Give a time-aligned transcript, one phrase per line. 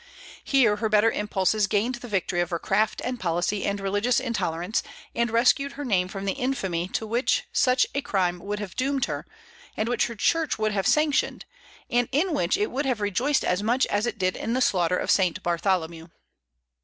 [0.43, 4.81] Here her better impulses gained the victory over craft and policy and religious intolerance,
[5.13, 9.05] and rescued her name from the infamy to which such a crime would have doomed
[9.05, 9.27] her,
[9.77, 11.45] and which her Church would have sanctioned,
[11.87, 14.97] and in which it would have rejoiced as much as it did in the slaughter
[14.97, 16.07] of Saint Bartholomew.